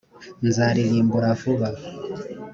nzaririmbura 0.47 1.27
vuba. 1.41 1.67